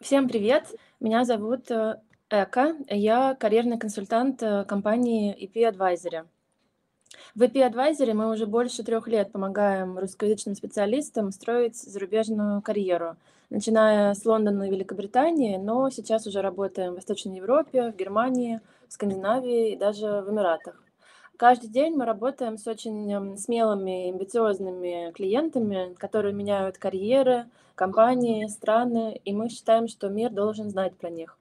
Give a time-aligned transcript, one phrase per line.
[0.00, 0.76] Всем привет!
[1.00, 2.00] Меня зовут э,
[2.30, 2.76] Эка.
[2.88, 6.24] Я карьерный консультант э, компании EP Advisory.
[7.34, 13.16] В EP Advisory мы уже больше трех лет помогаем русскоязычным специалистам строить зарубежную карьеру,
[13.50, 18.92] начиная с Лондона и Великобритании, но сейчас уже работаем в Восточной Европе, в Германии, в
[18.92, 20.80] Скандинавии и даже в Эмиратах.
[21.38, 29.20] Каждый день мы работаем с очень эм, смелыми, амбициозными клиентами, которые меняют карьеры, компании, страны,
[29.24, 31.38] и мы считаем, что мир должен знать про них.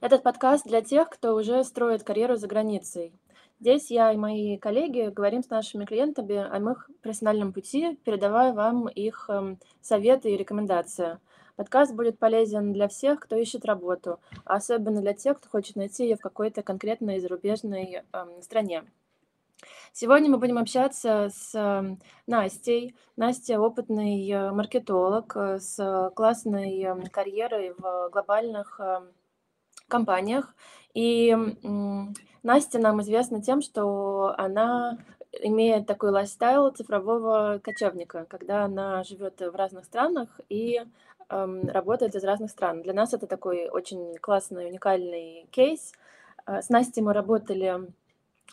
[0.00, 3.12] Этот подкаст для тех, кто уже строит карьеру за границей.
[3.58, 8.86] Здесь я и мои коллеги говорим с нашими клиентами о их профессиональном пути, передавая вам
[8.86, 11.18] их эм, советы и рекомендации.
[11.56, 16.04] Подкаст будет полезен для всех, кто ищет работу, а особенно для тех, кто хочет найти
[16.04, 18.84] ее в какой-то конкретной зарубежной э, стране.
[19.94, 22.94] Сегодня мы будем общаться с эм, Настей.
[23.16, 28.78] Настя опытный э, маркетолог э, с классной эм, карьерой в глобальных
[29.88, 30.54] компаниях.
[30.92, 31.34] И
[32.42, 34.98] Настя нам известна тем, что она
[35.40, 40.82] имеет такой лайфстайл цифрового кочевника, когда она живет в разных странах и
[41.30, 42.82] эм, работает из разных стран.
[42.82, 45.92] Для нас это такой очень классный, уникальный кейс.
[46.46, 47.80] Э, с Настей мы работали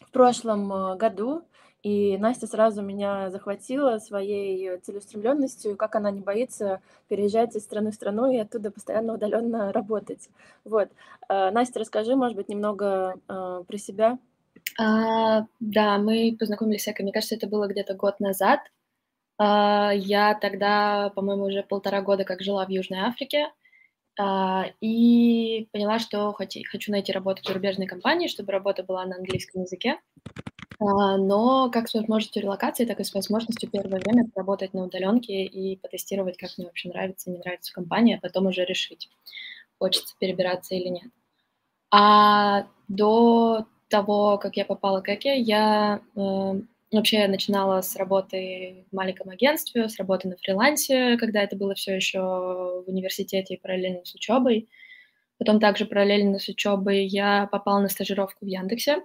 [0.01, 1.43] в прошлом э, году,
[1.83, 7.95] и Настя сразу меня захватила своей целеустремленностью, как она не боится переезжать из страны в
[7.95, 10.29] страну и оттуда постоянно удаленно работать.
[10.63, 10.89] Вот.
[11.29, 14.17] Э, Настя, расскажи, может быть, немного про себя.
[14.79, 18.59] А, да, мы познакомились, мне кажется, это было где-то год назад.
[19.43, 23.51] А, я тогда, по-моему, уже полтора года как жила в Южной Африке
[24.17, 29.63] а, и поняла, что хочу найти работу в зарубежной компании, чтобы работа была на английском
[29.63, 29.99] языке.
[30.79, 35.43] А, но как с возможностью релокации, так и с возможностью первое время поработать на удаленке
[35.43, 39.09] и потестировать, как мне вообще нравится не нравится компания, а потом уже решить,
[39.77, 41.11] хочется перебираться или нет.
[41.91, 46.53] А до того, как я попала к ЭКЕ, я э,
[46.93, 51.73] Вообще я начинала с работы в маленьком агентстве, с работы на фрилансе, когда это было
[51.73, 54.69] все еще в университете и параллельно с учебой.
[55.39, 58.97] Потом также параллельно с учебой я попала на стажировку в Яндексе,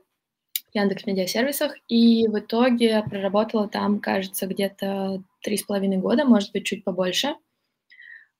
[0.71, 6.53] в Яндекс Медиасервисах, и в итоге проработала там, кажется, где-то три с половиной года, может
[6.53, 7.37] быть, чуть побольше,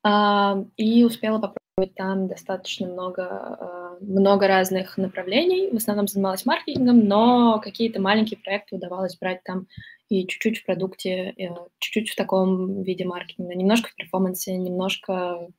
[0.03, 5.69] а, и успела попробовать там достаточно много, а, много разных направлений.
[5.71, 9.67] В основном занималась маркетингом, но какие-то маленькие проекты удавалось брать там
[10.09, 11.47] и чуть-чуть в продукте, э,
[11.79, 13.55] чуть-чуть в таком виде маркетинга.
[13.55, 15.49] Немножко в перформансе, немножко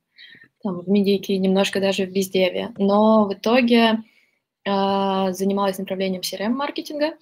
[0.63, 2.73] там, в медийке, немножко даже в бездеве.
[2.77, 4.03] Но в итоге
[4.65, 7.17] э, занималась направлением CRM-маркетинга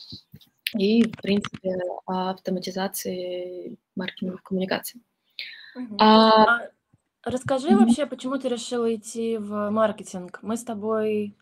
[0.77, 1.75] и, в принципе,
[2.05, 5.01] автоматизации маркетинговых коммуникаций.
[5.77, 5.97] Uh-huh.
[5.99, 6.69] А,
[7.23, 10.39] Расскажи вообще, почему ты решила идти в маркетинг?
[10.41, 11.35] Мы с тобой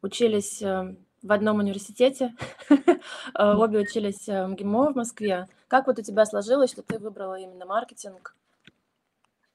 [0.00, 2.34] учились э, в одном университете,
[2.70, 2.74] э,
[3.38, 5.48] обе учились э, в МГИМО в Москве.
[5.66, 8.36] Как вот у тебя сложилось, что ты выбрала именно маркетинг?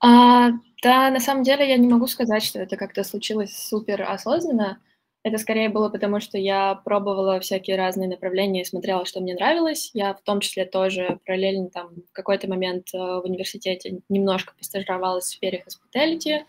[0.02, 0.50] А,
[0.84, 4.80] да, на самом деле я не могу сказать, что это как-то случилось супер осознанно.
[5.24, 9.92] Это скорее было потому, что я пробовала всякие разные направления и смотрела, что мне нравилось.
[9.94, 15.26] Я в том числе тоже параллельно там в какой-то момент э, в университете немножко постажировалась
[15.26, 16.46] в сфере hospitality,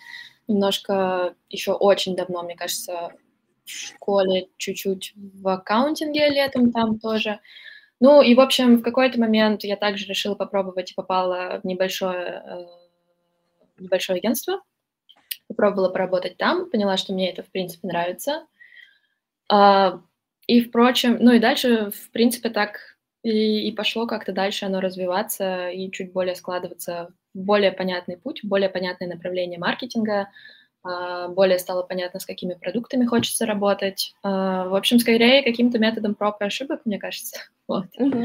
[0.46, 3.12] немножко еще очень давно, мне кажется,
[3.64, 7.40] в школе чуть-чуть в аккаунтинге летом там тоже.
[7.98, 12.42] Ну и, в общем, в какой-то момент я также решила попробовать и попала в небольшое,
[12.46, 12.66] э,
[13.78, 14.60] небольшое агентство.
[15.48, 18.46] Попробовала поработать там, поняла, что мне это, в принципе, нравится.
[19.50, 20.00] А,
[20.46, 22.78] и, впрочем, ну и дальше, в принципе, так
[23.22, 28.40] и, и пошло как-то дальше оно развиваться и чуть более складываться в более понятный путь,
[28.44, 30.28] более понятное направление маркетинга,
[30.82, 34.14] а, более стало понятно, с какими продуктами хочется работать.
[34.22, 37.38] А, в общем, скорее каким-то методом проб и ошибок, мне кажется.
[37.68, 37.86] Вот.
[37.98, 38.24] Угу.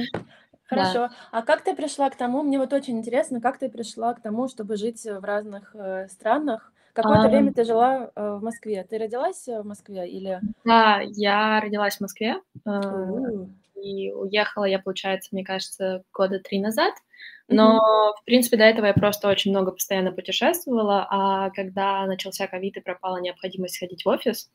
[0.63, 0.93] Хорошо.
[0.93, 1.11] Да.
[1.31, 4.47] А как ты пришла к тому, мне вот очень интересно, как ты пришла к тому,
[4.47, 8.85] чтобы жить в разных э, странах, Какое-то а, время ты жила э, в Москве.
[8.89, 10.39] Ты родилась э, в Москве или?
[10.63, 12.37] Да, я родилась в Москве.
[12.65, 13.49] Uh.
[13.75, 16.93] И уехала я, получается, мне кажется, года три назад.
[17.49, 18.21] Но, mm-hmm.
[18.21, 22.81] в принципе, до этого я просто очень много постоянно путешествовала, а когда начался ковид и
[22.81, 24.49] пропала необходимость ходить в офис,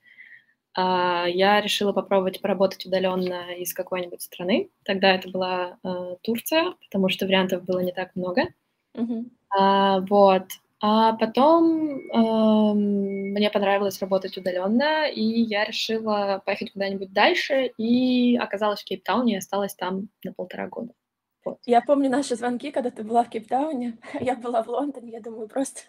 [0.75, 4.71] а, я решила попробовать поработать удаленно из какой-нибудь страны.
[4.85, 5.77] Тогда это была
[6.23, 8.45] Турция, потому что вариантов было не так много.
[8.97, 10.07] Mm-hmm.
[10.09, 10.47] Вот.
[10.82, 18.81] А потом э, мне понравилось работать удаленно, и я решила поехать куда-нибудь дальше, и оказалась
[18.81, 20.94] в Кейптауне, и осталась там на полтора года.
[21.44, 21.59] Вот.
[21.67, 25.49] Я помню наши звонки, когда ты была в Кейптауне, я была в Лондоне, я думаю,
[25.49, 25.82] просто...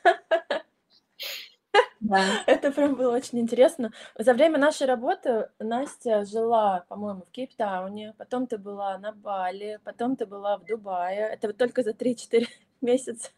[2.01, 2.23] Да.
[2.47, 3.93] Это прям было очень интересно.
[4.17, 10.17] За время нашей работы Настя жила, по-моему, в Кейптауне, потом ты была на Бали, потом
[10.17, 11.29] ты была в Дубае.
[11.29, 12.45] Это вот только за 3-4
[12.81, 13.29] месяца.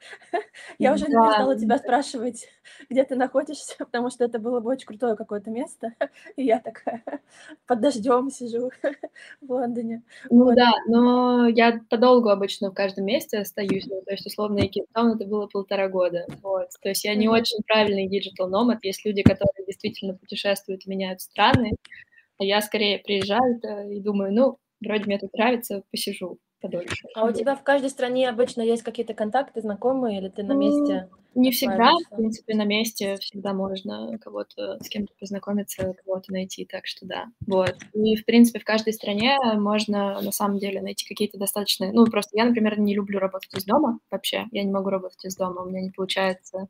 [0.78, 2.48] Я уже не стала тебя спрашивать,
[2.88, 5.94] где ты находишься, потому что это было бы очень крутое какое-то место.
[6.36, 7.02] И я такая
[7.66, 8.70] под дождем сижу
[9.40, 10.02] в Лондоне.
[10.30, 10.54] Ну Вот.
[10.56, 13.86] да, но я подолгу обычно в каждом месте остаюсь.
[13.86, 16.26] Ну, то есть, условно, и Кейптаун это было полтора года.
[16.42, 16.68] Вот.
[16.82, 18.84] То есть я не очень правильный digital nomad.
[18.84, 21.72] Есть люди, которые действительно путешествуют и меняют страны.
[22.38, 23.60] А я скорее приезжаю
[23.90, 27.08] и думаю, ну, вроде мне тут нравится, посижу подольше.
[27.14, 30.58] А у тебя в каждой стране обычно есть какие-то контакты, знакомые, или ты на М,
[30.58, 36.64] месте Не всегда, в принципе, на месте всегда можно кого-то, с кем-то познакомиться, кого-то найти,
[36.64, 37.26] так что да.
[37.46, 37.76] Вот.
[37.94, 41.92] И, в принципе, в каждой стране можно, на самом деле, найти какие-то достаточно...
[41.92, 44.46] Ну, просто я, например, не люблю работать из дома вообще.
[44.52, 46.68] Я не могу работать из дома, у меня не получается.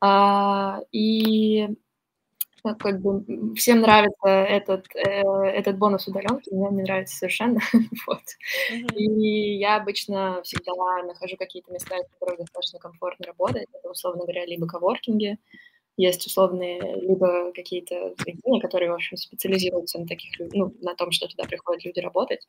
[0.00, 1.76] А, и ну,
[2.78, 7.60] как бы всем нравится этот, э, этот бонус удаленки, мне он не нравится совершенно.
[8.06, 8.22] вот.
[8.72, 8.86] Мгм.
[8.96, 10.72] И я обычно всегда
[11.04, 13.66] нахожу какие-то места, в которых достаточно комфортно работать.
[13.72, 15.38] Это, условно говоря, либо коворкинги,
[15.96, 21.28] есть условные, либо какие-то заведения, которые, в общем, специализируются на таких, ну, на том, что
[21.28, 22.46] туда приходят люди работать.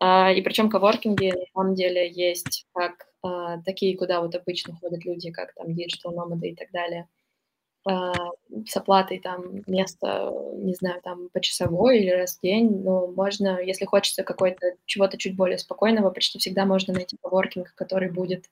[0.00, 5.04] А, и причем коворкинги, на самом деле, есть как а, такие, куда вот обычно ходят
[5.04, 7.08] люди, как там digital nomad ы и так далее,
[7.84, 13.84] с оплатой там места, не знаю, там почасовой или раз в день, но можно, если
[13.84, 18.46] хочется какой-то чего-то чуть более спокойного, почти всегда можно найти коворкинг, который будет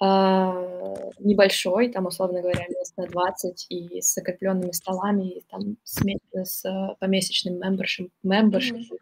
[0.00, 0.52] а,
[1.18, 6.02] небольшой, там, условно говоря, мест на 20 и с закрепленными столами, и там с,
[6.32, 8.10] с а, помесячным membership.
[8.22, 8.98] Мгм.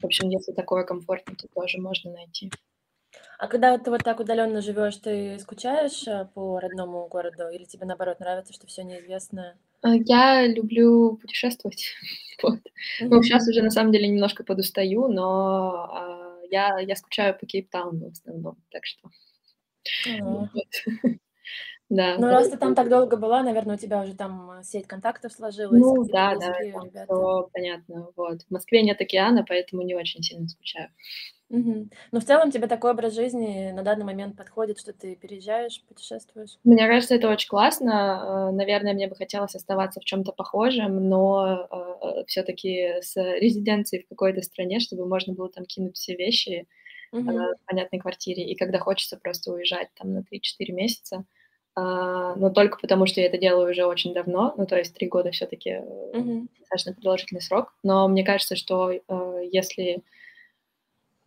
[0.00, 2.50] В общем, если такое комфортно, то тоже можно найти.
[3.40, 7.86] А когда ты вот так удаленно живешь, ты скучаешь э, по родному городу, или тебе
[7.86, 9.56] наоборот нравится, что все неизвестное?
[9.80, 11.94] А, Я люблю путешествовать.
[12.42, 12.58] Вот.
[13.00, 18.08] Ну, сейчас уже на самом деле немножко подустаю, но а, я, я скучаю по Кейптауну
[18.08, 19.10] в основном, так что
[20.08, 20.22] А.
[20.22, 20.50] вот.
[21.90, 22.30] Да, Ну, да.
[22.30, 25.80] раз ты там так долго была, наверное, у тебя уже там э, сеть контактов сложилась,
[25.80, 27.04] Ну да, да, ребята.
[27.12, 28.08] все понятно.
[28.16, 28.42] Вот.
[28.42, 30.88] В Москве нет океана, поэтому не очень сильно скучаю.
[31.48, 31.90] Мгм.
[32.12, 36.58] Но в целом тебе такой образ жизни на данный момент подходит, что ты переезжаешь, путешествуешь?
[36.62, 38.50] Мне кажется, это очень классно.
[38.50, 41.68] Э, Наверное, мне бы хотелось оставаться в чем-то похожем, но
[42.28, 46.66] все-таки с резиденцией в какой-то стране, чтобы можно было там кинуть все вещи
[47.12, 47.36] э, Мгм.
[47.36, 51.24] в понятной квартире, и когда хочется просто уезжать там на 3-4 месяца.
[51.80, 55.08] А, Но только потому, что я это делаю уже очень давно, ну то есть три
[55.08, 55.80] года все-таки
[56.12, 56.48] Мгм.
[56.58, 57.72] достаточно продолжительный срок.
[57.82, 59.00] Но мне кажется, что э,
[59.50, 60.02] если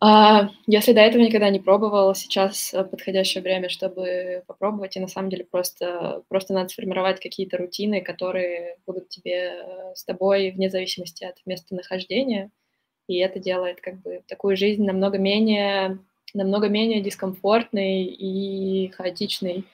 [0.00, 4.96] а, если до этого никогда не пробовал, сейчас э, подходящее время, чтобы попробовать.
[4.96, 10.04] И на самом деле просто, просто надо сформировать какие-то рутины, которые будут тебе э, с
[10.04, 12.50] тобой вне зависимости от местонахождения.
[13.08, 15.98] И это делает как бы такую жизнь намного менее,
[16.34, 19.64] намного менее дискомфортной и хаотичной,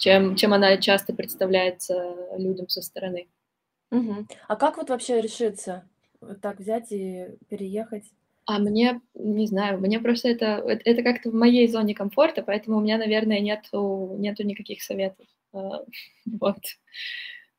[0.00, 3.28] чем, чем она часто представляется людям со стороны.
[3.90, 4.26] Мгм.
[4.48, 5.84] А как вот вообще решиться
[6.20, 8.04] вот так взять и переехать?
[8.46, 12.78] А мне, не знаю, мне просто это, это, это как-то в моей зоне комфорта, поэтому
[12.78, 15.26] у меня, наверное, нету, нету никаких советов.
[15.52, 15.84] А,
[16.40, 16.58] Вот.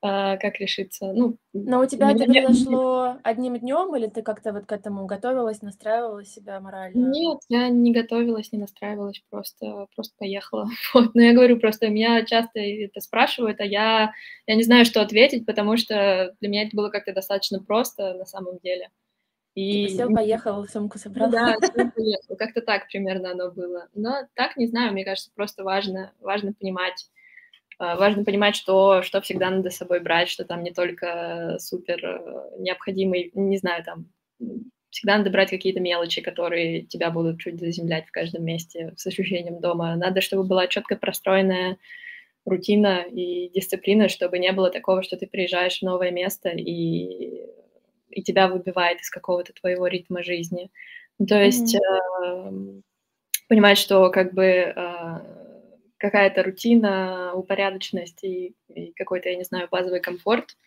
[0.04, 1.14] А, Как решиться?
[1.14, 4.72] Ну, Но у тебя это меня нет- произошло одним днем, или ты как-то вот к
[4.72, 7.12] этому готовилась, настраивала себя морально?
[7.12, 10.68] Нет, я не готовилась, не настраивалась, просто, просто поехала.
[10.94, 11.16] Вот.
[11.16, 14.12] Но я говорю, просто меня часто это спрашивают, а я,
[14.48, 18.26] я не знаю, что ответить, потому что для меня это было как-то достаточно просто на
[18.26, 18.90] самом деле.
[19.56, 21.32] И Типа сел, поехал, сумку Ну собрал.
[21.32, 22.36] да, всё поехал.
[22.38, 23.90] Как-то так примерно оно было.
[23.96, 27.10] Но так, не знаю, мне кажется, просто важно, важно понимать,
[27.82, 32.58] важно понимать, что, что всегда надо с собой брать, что там не только супер э,
[32.60, 34.06] необходимый, не знаю, там
[34.92, 39.60] всегда надо брать какие-то мелочи, которые тебя будут чуть заземлять в каждом месте с ощущением
[39.60, 39.96] дома.
[39.96, 41.78] Надо, чтобы была четко простроенная
[42.46, 47.46] рутина и дисциплина, чтобы не было такого, что ты приезжаешь в новое место и,
[48.10, 50.70] и тебя выбивает из какого-то твоего ритма жизни.
[51.28, 52.84] То есть эм,
[53.48, 55.41] понимать, что как бы э,
[56.02, 60.58] какая-то рутина, упорядоченность и, и какой-то, я не знаю, базовый комфорт,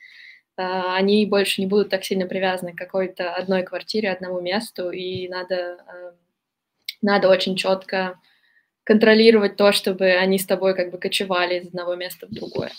[0.56, 5.28] э, они больше не будут так сильно привязаны к какой-то одной квартире, одному месту, и
[5.28, 6.12] надо, э,
[7.02, 8.18] надо очень четко
[8.84, 12.70] контролировать то, чтобы они с тобой как бы кочевали из одного места в другое.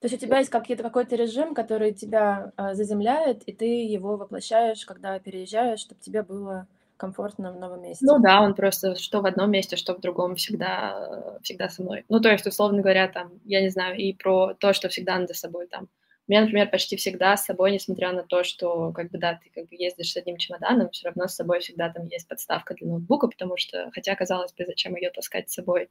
[0.00, 4.18] То есть у тебя есть какие-то, какой-то режим, который тебя а, заземляет, и ты его
[4.18, 8.04] воплощаешь, когда переезжаешь, чтобы тебе было комфортно в новом месте.
[8.06, 12.04] Ну да, он просто что в одном месте, что в другом всегда, всегда со мной.
[12.08, 15.34] Ну, то есть, условно говоря, там, я не знаю, и про то, что всегда надо
[15.34, 15.88] с собой там.
[16.28, 19.48] У меня, например, почти всегда с собой, несмотря на то, что, как бы, да, ты
[19.54, 22.88] как бы ездишь с одним чемоданом, все равно с собой всегда там есть подставка для
[22.88, 25.88] ноутбука, потому что, хотя, казалось бы, зачем ее таскать с собой,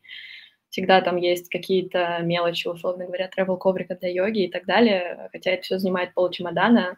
[0.69, 5.51] всегда там есть какие-то мелочи, условно говоря, travel коврика для йоги и так далее, хотя
[5.51, 6.97] это все занимает пол чемодана,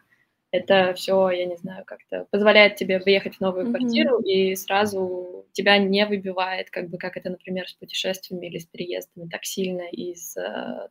[0.50, 3.76] это все, я не знаю, как-то позволяет тебе въехать в новую mm-hmm.
[3.76, 8.66] квартиру и сразу тебя не выбивает, как бы, как это, например, с путешествиями или с
[8.66, 10.88] переездами так сильно из, э,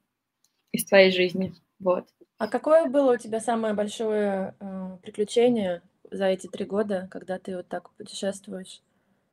[0.72, 2.06] из твоей жизни, вот.
[2.38, 7.56] А какое было у тебя самое большое э, приключение за эти три года, когда ты
[7.56, 8.82] вот так путешествуешь?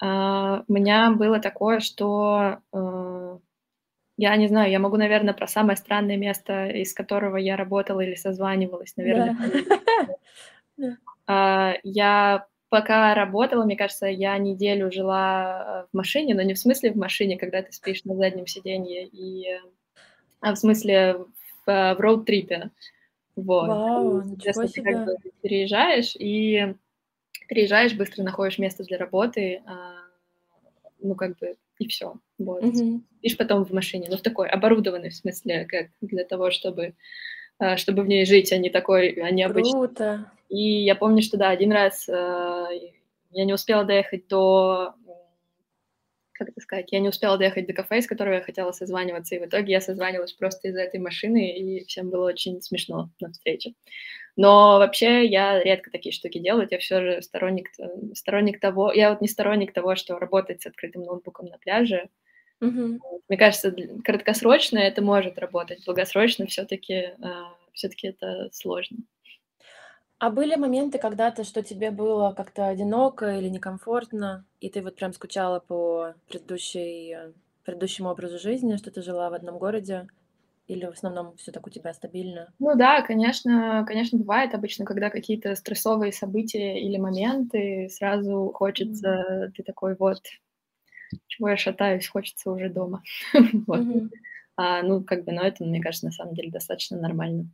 [0.01, 3.39] А, у меня было такое, что э,
[4.17, 8.15] я не знаю, я могу, наверное, про самое странное место, из которого я работала или
[8.15, 9.37] созванивалась, наверное.
[10.77, 10.97] Да.
[11.29, 16.91] А, я пока работала, мне кажется, я неделю жила в машине, но не в смысле
[16.91, 19.47] в машине, когда ты спишь на заднем сиденье, и,
[20.41, 21.19] а в смысле
[21.65, 22.71] в, в роуд-трипе.
[23.37, 23.69] Вот.
[23.69, 24.83] Вау, ничего себе.
[24.83, 26.75] Ты как бы переезжаешь, и
[27.49, 29.95] переезжаешь, быстро находишь место для работы, а,
[31.01, 32.15] ну, как бы, и все.
[32.39, 32.63] Вот.
[32.63, 33.01] Mm-hmm.
[33.23, 36.95] Видишь, потом в машине, ну, в такой оборудованной, в смысле, как для того, чтобы,
[37.59, 39.73] а, чтобы в ней жить, а не такой, а не обычный.
[39.73, 40.31] Круто.
[40.49, 42.69] И я помню, что, да, один раз а,
[43.31, 44.95] я не успела доехать до
[46.35, 49.39] как это сказать, я не успела доехать до кафе, из которого я хотела созваниваться, и
[49.39, 53.75] в итоге я созванивалась просто из этой машины, и всем было очень смешно на встрече.
[54.37, 57.71] Но вообще я редко такие штуки делаю, я все же сторонник,
[58.15, 62.09] сторонник того, я вот не сторонник того, что работать с открытым ноутбуком на пляже.
[62.61, 62.99] Mm-hmm.
[63.29, 68.99] Мне кажется, краткосрочно это может работать, долгосрочно все-таки а, все-таки это сложно.
[70.19, 75.13] А были моменты когда-то, что тебе было как-то одиноко или некомфортно, и ты вот прям
[75.13, 77.17] скучала по предыдущей,
[77.65, 80.09] предыдущему образу жизни, что ты жила в одном городе?
[80.67, 82.53] Или в основном все так у тебя стабильно?
[82.59, 89.51] Ну да, конечно, конечно, бывает обычно, когда какие-то стрессовые события или моменты, сразу хочется, mm-hmm.
[89.57, 90.21] ты такой вот,
[91.27, 93.03] чего я шатаюсь, хочется уже дома.
[93.67, 93.81] вот.
[93.81, 94.11] mm-hmm.
[94.57, 97.51] а, ну, как бы, но это, мне кажется, на самом деле достаточно нормально.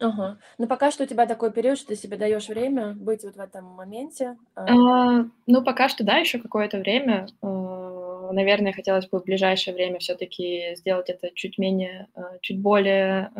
[0.00, 0.38] Ага.
[0.58, 3.40] Ну, пока что у тебя такой период, что ты себе даешь время быть вот в
[3.40, 4.36] этом моменте.
[4.54, 7.28] А, а ну, пока что, да, еще какое-то время.
[7.42, 7.93] А,
[8.34, 13.30] наверное, хотелось бы в ближайшее время все-таки сделать это чуть менее, а, чуть более,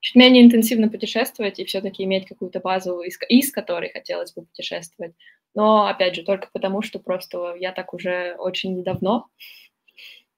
[0.00, 5.14] чуть менее интенсивно путешествовать и все-таки иметь какую-то базу, из, из которой хотелось бы путешествовать.
[5.54, 9.28] Но, опять же, только потому, что просто я так уже очень давно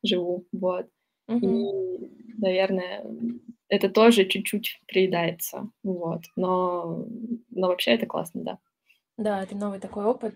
[0.02, 0.86] живу, вот.
[1.28, 1.40] Mm-hmm.
[1.40, 3.04] И, наверное,
[3.68, 6.22] это тоже чуть-чуть приедается, вот.
[6.36, 7.06] Но,
[7.50, 8.58] но вообще это классно, да.
[9.16, 10.34] Да, это новый такой опыт.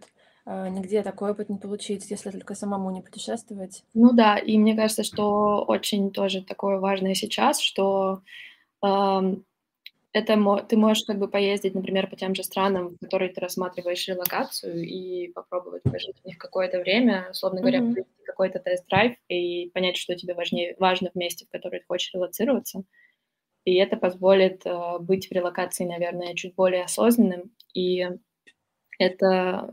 [0.51, 3.85] А, нигде такой опыт не получить, если только самому не путешествовать.
[3.93, 8.23] Ну да, и мне кажется, что очень тоже такое важное сейчас, что
[8.81, 14.09] это ты можешь как бы поездить, например, по тем же странам, в которые ты рассматриваешь
[14.09, 18.07] релокацию, и попробовать пожить в них какое-то время, условно говоря, mm-hmm.
[18.25, 22.85] какой-то тест-драйв и понять, что тебе важнее, важно в месте, в которое ты хочешь релацироваться.
[23.65, 28.09] И это позволит э, быть в релокации, наверное, чуть более осознанным, и
[28.99, 29.71] это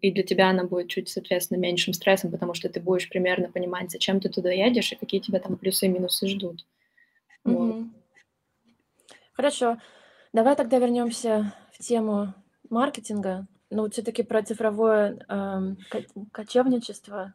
[0.00, 3.90] и для тебя она будет чуть, соответственно, меньшим стрессом, потому что ты будешь примерно понимать,
[3.90, 6.66] зачем ты туда едешь и какие тебя там плюсы и минусы ждут.
[7.44, 7.54] Mm-hmm.
[7.54, 7.76] Вот.
[9.32, 9.78] Хорошо.
[10.32, 12.34] Давай тогда вернемся в тему
[12.70, 13.46] маркетинга.
[13.70, 15.78] Ну, все-таки про цифровое эм,
[16.32, 17.34] кочевничество.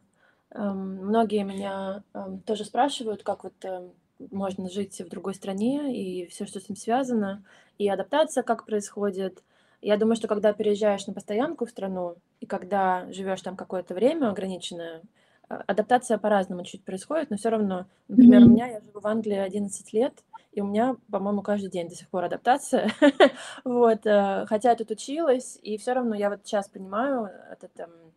[0.50, 3.92] Эм, многие меня эм, тоже спрашивают, как вот эм,
[4.30, 7.44] можно жить в другой стране и все, что с ним связано,
[7.78, 9.42] и адаптация как происходит.
[9.82, 14.28] Я думаю, что когда переезжаешь на постоянку в страну, и когда живешь там какое-то время
[14.28, 15.02] ограниченное,
[15.48, 18.44] а, адаптация по-разному чуть происходит, но все равно, например, mm-hmm.
[18.44, 20.22] у меня, я живу в Англии 11 лет,
[20.52, 22.90] и у меня, по-моему, каждый день до сих пор адаптация.
[23.64, 27.90] вот, э, хотя я тут училась, и все равно я вот сейчас понимаю этот там,
[27.90, 28.10] э,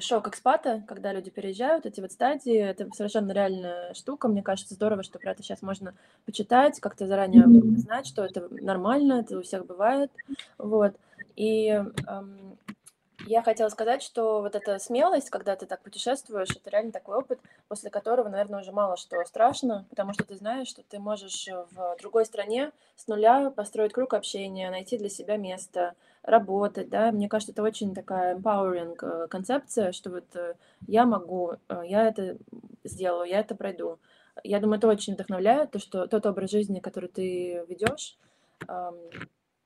[0.00, 4.28] шок экспата, когда люди переезжают, эти вот стадии, это совершенно реальная штука.
[4.28, 5.94] Мне кажется, здорово, что про это сейчас можно
[6.26, 7.44] почитать, как-то заранее
[7.78, 10.10] знать, что это нормально, это у всех бывает.
[10.58, 10.94] Вот.
[11.36, 12.58] И эм,
[13.30, 17.38] я хотела сказать, что вот эта смелость, когда ты так путешествуешь, это реально такой опыт,
[17.68, 21.96] после которого, наверное, уже мало что страшно, потому что ты знаешь, что ты можешь в
[22.00, 25.94] другой стране с нуля построить круг общения, найти для себя место,
[26.24, 27.12] работать, да.
[27.12, 30.54] Мне кажется, это очень такая empowering э, концепция, что вот э,
[30.88, 32.36] я могу, э, я это
[32.82, 34.00] сделаю, я это пройду.
[34.42, 38.18] Я думаю, это очень вдохновляет, то, что тот образ жизни, который ты ведешь,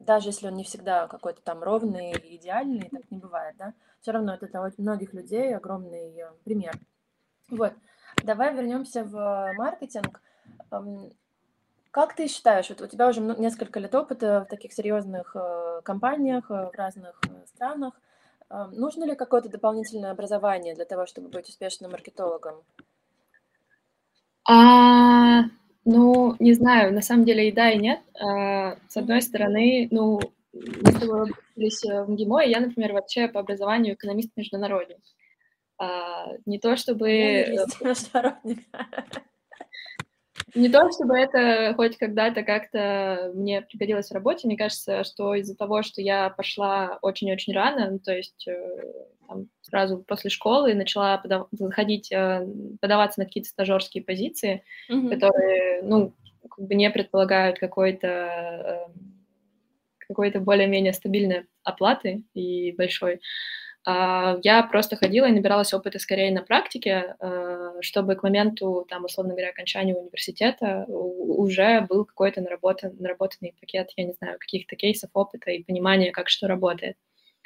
[0.04, 4.12] даже если он не всегда какой-то там ровный и идеальный, так не бывает, да, все
[4.12, 6.78] равно это для многих людей огромный э, пример.
[7.48, 7.72] Вот,
[8.22, 10.20] давай вернемся в маркетинг.
[11.90, 16.50] Как ты считаешь, вот у тебя уже несколько лет опыта в таких серьезных э, компаниях
[16.50, 17.94] э, в разных странах,
[18.72, 22.62] нужно ли какое-то дополнительное образование для того, чтобы быть успешным маркетологом?
[25.84, 28.00] Ну, не знаю, на самом деле и да, и нет.
[28.18, 30.20] А, с одной стороны, ну,
[30.52, 34.98] мы с тобой учились в МГИМО, и я, например, вообще по образованию экономист-международник.
[35.78, 37.08] А, не то чтобы...
[37.80, 38.58] Международник.
[40.54, 44.46] Не то, чтобы это хоть когда-то как-то мне пригодилось в работе.
[44.46, 48.82] Мне кажется, что из-за того, что я пошла очень-очень рано, ну, то есть э,
[49.28, 52.46] там, сразу после школы начала подав- заходить, э,
[52.80, 55.08] подаваться на какие-то стажерские позиции, mm-hmm.
[55.08, 56.12] которые, ну,
[56.48, 58.86] как бы не предполагают какой-то э,
[60.06, 63.20] какой-то более-менее стабильной оплаты и большой.
[63.86, 69.04] А, я просто ходила и набиралась опыта скорее на практике, э, чтобы к моменту, там,
[69.04, 75.10] условно говоря, окончания университета уже был какой-то наработан, наработанный пакет, я не знаю, каких-то кейсов
[75.12, 76.96] опыта и понимания, как что работает.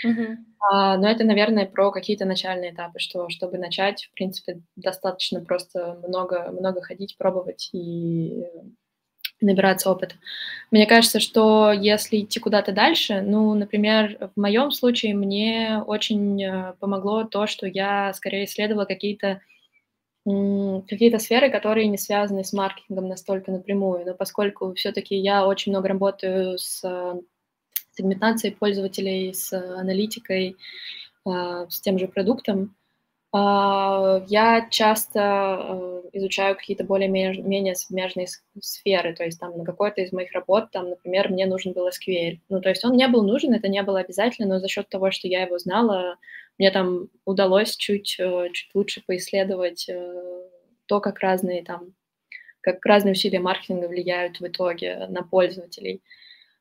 [0.05, 0.37] Uh-huh.
[0.61, 5.99] А, но это, наверное, про какие-то начальные этапы, что чтобы начать, в принципе, достаточно просто
[6.07, 8.45] много, много ходить, пробовать и
[9.41, 10.17] набираться опыта.
[10.71, 16.75] Мне кажется, что если идти куда-то дальше, ну, например, в моем случае мне очень э,
[16.81, 19.41] помогло то, что я скорее исследовала какие-то
[20.25, 25.89] какие-то сферы, которые не связаны с маркетингом настолько напрямую, но поскольку все-таки я очень много
[25.89, 27.15] работаю с э,
[27.99, 30.57] сегментацией пользователей, с аналитикой,
[31.27, 32.75] э, с тем же продуктом,
[33.31, 38.27] а, я часто э, изучаю какие-то более-менее смежные
[38.59, 42.39] сферы, то есть там на какой-то из моих работ, там, например, мне нужен был SQL.
[42.49, 45.11] Ну, то есть он не был нужен, это не было обязательно, но за счет того,
[45.11, 46.17] что я его знала,
[46.57, 50.43] мне там удалось чуть, э, чуть лучше поисследовать э,
[50.87, 51.93] то, как разные там,
[52.63, 56.01] как разные усилия маркетинга влияют в итоге на пользователей.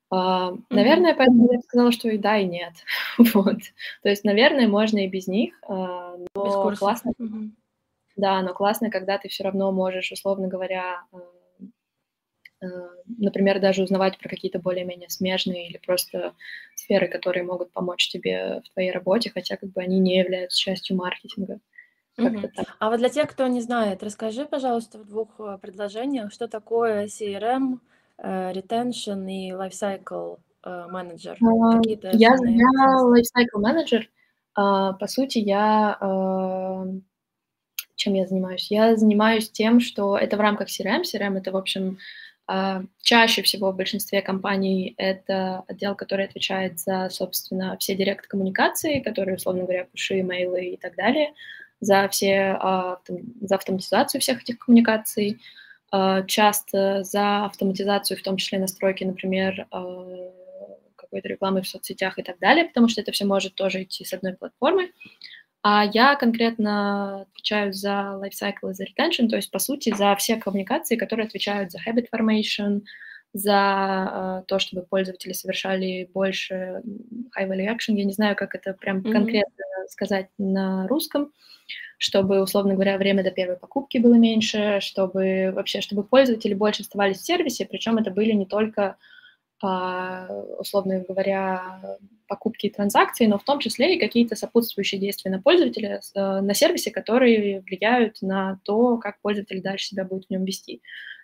[0.10, 1.17] А, наверное, mm-hmm.
[1.17, 2.74] поэтому я сказала, что и да, и нет.
[3.34, 3.58] вот.
[4.04, 7.13] То есть, наверное, можно и без них, а, но без классно.
[7.20, 7.50] Mm-hmm.
[8.15, 12.67] Да, но классно, когда ты все равно можешь, условно говоря, а,
[13.17, 16.34] например, даже узнавать про какие-то более-менее смежные или просто
[16.76, 20.98] сферы, которые могут помочь тебе в твоей работе, хотя как бы они не являются частью
[20.98, 21.60] маркетинга.
[22.17, 22.50] Угу.
[22.80, 27.06] А вот для тех, кто не знает, расскажи, пожалуйста, в двух э, предложениях, что такое
[27.06, 27.80] CRM,
[28.19, 31.38] Э, retention и lifecycle э, менеджер?
[31.41, 31.80] А,
[32.13, 32.69] я, я
[33.03, 34.10] lifecycle менеджер.
[34.56, 36.86] А, по сути, я а,
[37.95, 38.71] чем я занимаюсь?
[38.71, 41.03] Я занимаюсь тем, что это в рамках CRM.
[41.03, 41.97] CRM это, в общем,
[43.01, 49.63] чаще всего в большинстве компаний это отдел, который отвечает за, собственно, все директ-коммуникации, которые, условно
[49.63, 51.34] говоря, пуши, имейлы и так далее,
[51.82, 52.58] за все,
[53.41, 55.58] за автоматизацию всех этих коммуникаций, а,
[55.91, 60.32] часто за автоматизацию, в том числе настройки, например, а,
[60.95, 64.13] какой-то рекламы в соцсетях и так далее, потому что это все может тоже идти с
[64.13, 64.91] одной платформы.
[65.63, 70.38] А я конкретно отвечаю за lifecycle и за retention, то есть, по сути, за все
[70.38, 72.82] коммуникации, которые отвечают за habit formation,
[73.38, 76.82] за э, то, чтобы пользователи совершали больше
[77.38, 77.95] high value action.
[77.95, 79.12] Я не знаю, как это прям mm-hmm.
[79.12, 81.32] конкретно сказать на русском,
[81.97, 87.17] чтобы, условно говоря, время до первой покупки было меньше, чтобы вообще, чтобы пользователи больше оставались
[87.17, 88.97] в сервисе, причем это были не только,
[89.62, 90.28] а,
[90.60, 91.97] условно говоря,
[92.28, 96.54] покупки и транзакции, но в том числе и какие-то сопутствующие действия на пользователя э, на
[96.54, 100.82] сервисе, которые влияют на то, как пользователь дальше себя будет в нем вести.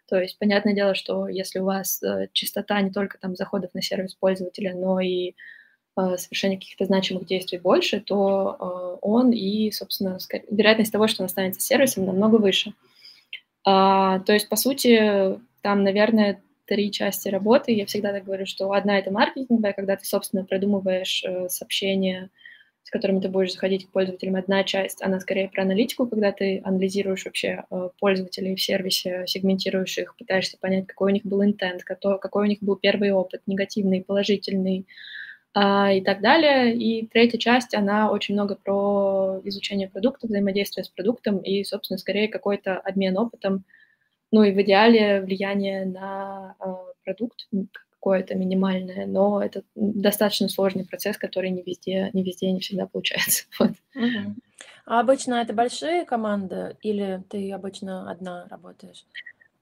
[0.08, 3.82] То есть, понятное дело, что если у вас э, частота не только там заходов на
[3.82, 5.34] сервис пользователя, но и
[5.96, 10.18] Э, совершения каких-то значимых действий больше, то э, он и, собственно,
[10.50, 12.74] вероятность того, что он останется сервисом, намного выше.
[13.63, 17.74] А, то есть, по сути, там, наверное, три части работы.
[17.74, 22.32] Я всегда так говорю, что одна— это маркетинговая, когда ты, собственно, продумываешь сообщения,
[22.84, 24.36] с которыми ты будешь заходить к пользователям.
[24.36, 27.63] Одна часть, она скорее про аналитику, когда ты анализируешь вообще
[28.00, 32.60] пользователей в сервисе, сегментируешь их, пытаешься понять, какой у них был интент, какой у них
[32.62, 34.86] был первый опыт, негативный, положительный,
[35.56, 36.76] а, и так далее.
[36.76, 42.28] И третья часть, она очень много про изучение продукта, взаимодействие с продуктом и, собственно, скорее
[42.28, 43.63] какой-то обмен опытом,
[44.32, 46.74] ну и в идеале влияние на э,
[47.06, 47.48] продукт
[48.04, 53.46] какое-то минимальное, но это достаточно сложный процесс, который не везде, не везде, не всегда получается.
[53.60, 53.72] Вот.
[53.96, 54.36] Угу.
[54.86, 59.06] А обычно это большие команды или ты обычно одна работаешь?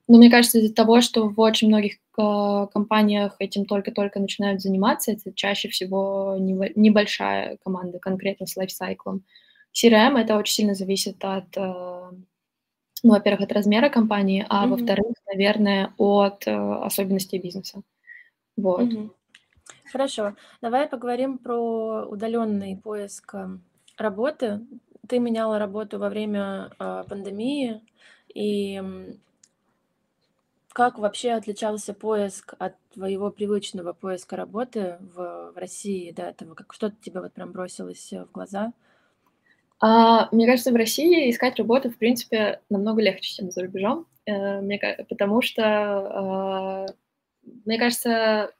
[0.07, 5.11] Но мне кажется, из-за того, что в очень многих э, компаниях этим только-только начинают заниматься,
[5.11, 9.23] это чаще всего небольшая команда конкретно с лайфсайклом.
[9.73, 11.61] CRM это очень сильно зависит от, э,
[13.03, 14.69] ну, во-первых, от размера компании, а mm-hmm.
[14.69, 17.83] во-вторых, наверное, от э, особенностей бизнеса.
[18.57, 18.89] Вот.
[19.91, 20.35] Хорошо.
[20.61, 23.35] Давай поговорим про удаленный поиск
[23.97, 24.61] работы.
[25.07, 27.81] Ты меняла работу во время э, пандемии,
[28.33, 28.81] и
[30.73, 36.55] как вообще отличался поиск от твоего привычного поиска работы в, в России до этого?
[36.55, 38.71] Как что-то тебе вот прям бросилось э, в глаза?
[39.79, 44.61] А, мне кажется, в России искать работу, в принципе, намного легче, чем за рубежом, э,
[44.61, 46.93] мне, потому что, э,
[47.65, 48.51] мне кажется,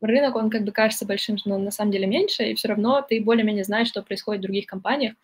[0.00, 3.20] рынок, он как бы кажется большим, но на самом деле меньше, и все равно ты
[3.20, 5.14] более-менее знаешь, что происходит в других компаниях,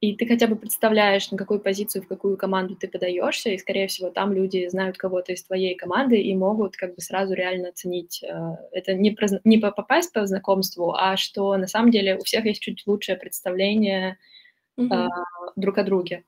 [0.00, 3.86] и ты хотя бы представляешь, на какую позицию, в какую команду ты подаешься, и, скорее
[3.86, 8.22] всего, там люди знают кого-то из твоей команды и могут как бы сразу реально оценить.
[8.22, 12.44] Э, это не, про, не попасть по знакомству, а что на самом деле у всех
[12.44, 14.18] есть чуть лучшее представление
[14.78, 15.08] mm-hmm.
[15.56, 16.24] друг о друге.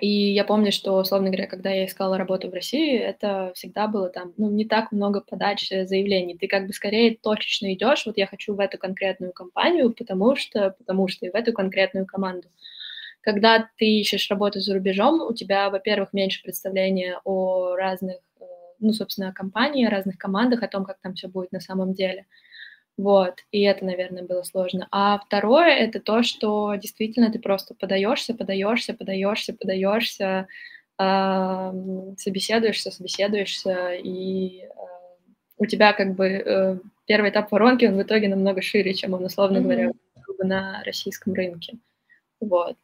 [0.00, 4.10] И я помню, что, условно говоря, когда я искала работу в России, это всегда было
[4.10, 6.36] там, ну, не так много подач э, заявлений.
[6.36, 10.74] Ты как бы скорее точечно идешь, вот я хочу в эту конкретную компанию, потому что,
[10.78, 12.48] потому что и в эту конкретную команду.
[13.22, 18.44] Когда ты ищешь работу за рубежом, у тебя, во-первых, меньше представления о разных, э,
[18.80, 22.26] ну, собственно, компаниях, разных командах, о том, как там все будет на самом деле.
[22.96, 24.88] Вот, и это, наверное, было сложно.
[24.90, 30.48] А второе— это то, что действительно ты просто подаешься, подаешься, подаешься, подаешься,
[30.98, 31.72] э,
[32.16, 34.68] собеседуешься, собеседуешься, и э,
[35.58, 39.24] у тебя как бы э, первый этап воронки, он в итоге намного шире, чем он,
[39.24, 39.62] условно mm-hmm.
[39.62, 39.92] говоря,
[40.38, 41.74] на российском рынке.
[42.40, 42.76] Вот.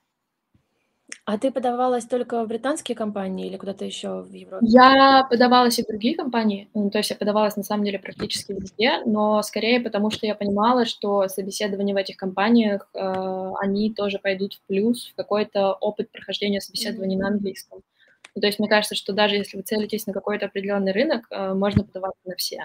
[1.25, 4.67] А ты подавалась только в британские компании или куда-то еще в Европе?
[4.69, 8.53] Я подавалась и в другие компании, ну, то есть я подавалась на самом деле практически
[8.53, 14.19] везде, но скорее потому, что я понимала, что собеседования в этих компаниях, э, они тоже
[14.19, 17.21] пойдут в плюс, в какой-то опыт прохождения собеседований mm-hmm.
[17.21, 17.83] на английском.
[18.35, 21.55] Ну, то есть мне кажется, что даже если вы целитесь на какой-то определенный рынок, э,
[21.55, 22.65] можно подаваться на все.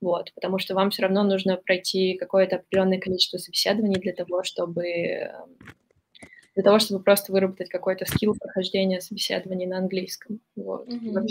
[0.00, 5.30] Вот, потому что вам все равно нужно пройти какое-то определенное количество собеседований для того, чтобы
[6.58, 10.40] для того, чтобы просто выработать какой-то скилл прохождения собеседований на английском.
[10.56, 11.28] Вот, mm-hmm.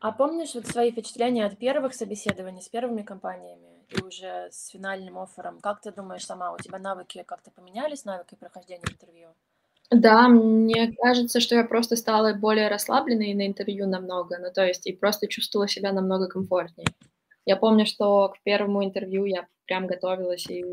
[0.00, 5.18] А помнишь вот свои впечатления от первых собеседований с первыми компаниями и уже с финальным
[5.18, 5.60] оффером?
[5.60, 9.28] Как ты думаешь сама, у тебя навыки как-то поменялись, навыки прохождения интервью?
[9.90, 14.86] Да, мне кажется, что я просто стала более расслабленной на интервью намного, ну то есть
[14.86, 16.88] и просто чувствовала себя намного комфортнее.
[17.44, 20.64] Я помню, что к первому интервью я прям готовилась и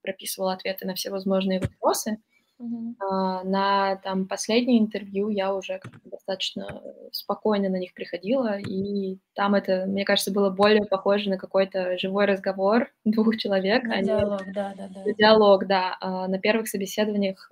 [0.00, 2.18] прописывала ответы на все возможные вопросы,
[2.60, 9.86] Uh, на там последнее интервью я уже достаточно спокойно на них приходила, и там это,
[9.86, 13.84] мне кажется, было более похоже на какой-то живой разговор двух человек.
[13.84, 14.52] На а диалог, не...
[14.52, 15.12] да, да, да.
[15.12, 15.96] Диалог, да.
[16.00, 17.50] А на первых собеседованиях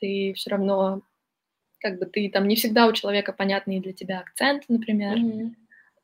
[0.00, 1.00] ты все равно,
[1.78, 5.16] как бы ты там не всегда у человека понятный для тебя акцент, например.
[5.16, 5.54] Mm-hmm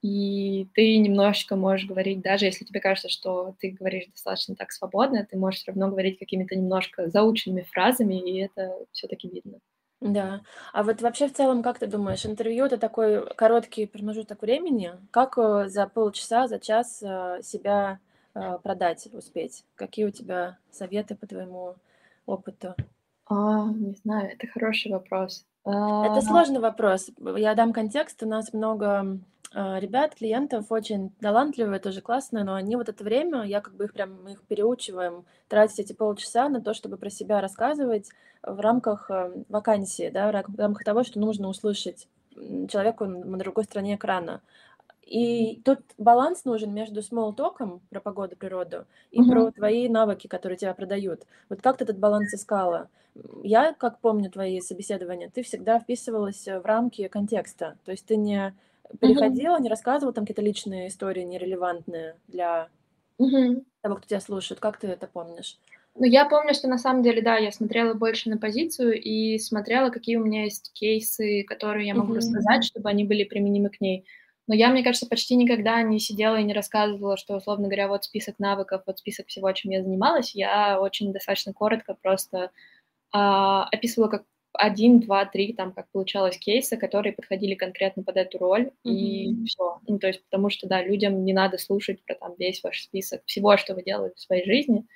[0.03, 5.27] и ты немножечко можешь говорить, даже если тебе кажется, что ты говоришь достаточно так свободно,
[5.29, 9.59] ты можешь все равно говорить какими-то немножко заученными фразами, и это все-таки видно.
[10.01, 10.43] Да.
[10.73, 14.93] А вот вообще в целом, как ты думаешь, интервью это такой короткий промежуток времени?
[15.11, 17.99] Как э, за полчаса, за час э, себя
[18.35, 19.65] э, продать, успеть?
[19.75, 21.77] Какие у тебя советы по твоему
[22.27, 22.75] опыту?
[23.29, 25.47] А, не знаю, это хороший вопрос.
[25.67, 26.23] Это а.
[26.23, 27.11] сложный вопрос.
[27.37, 28.23] Я дам контекст.
[28.23, 29.19] У нас много
[29.53, 33.85] а, ребят, клиентов очень талантливые, тоже классные, но они вот это время, я как бы
[33.85, 38.11] их прям, мы их переучиваем, тратить эти полчаса на то, чтобы про себя рассказывать
[38.43, 42.07] в рамках э, вакансии, да, в рамках того, что нужно услышать
[42.69, 44.43] человеку на другой стороне экрана.
[45.07, 49.29] И тут баланс нужен между смолтоком про погоду, природу и uh-huh.
[49.29, 51.23] про твои навыки, которые тебя продают.
[51.49, 52.89] Вот как ты этот баланс искала?
[53.43, 57.79] Я, как помню твои собеседования, ты всегда вписывалась в рамки контекста.
[57.85, 58.55] То есть ты не
[59.01, 62.69] переходила, не рассказывала там какие-то личные истории нерелевантные для
[63.19, 63.65] Мгм.
[63.83, 64.61] того, кто тебя слушает.
[64.61, 65.59] Как ты это помнишь?
[65.95, 69.89] Ну, я помню, что на самом деле, да, я смотрела больше на позицию и смотрела,
[69.91, 72.19] какие у меня есть кейсы, которые я могу Мгм.
[72.19, 74.05] рассказать, чтобы они были применимы к ней.
[74.47, 78.05] Но я, мне кажется, почти никогда не сидела и не рассказывала, что, условно говоря, вот
[78.05, 80.35] список навыков, вот список всего, чем я занималась.
[80.35, 82.51] Я очень достаточно коротко просто
[83.13, 84.25] а, описывала, как
[84.59, 88.91] один, два, три, там, как получалось, кейсы, которые подходили конкретно под эту роль, mm-hmm.
[88.91, 89.81] и все.
[89.87, 93.23] Ну, то есть, потому что, да, людям не надо слушать про там весь ваш список
[93.27, 94.87] всего, что вы делаете в своей жизни.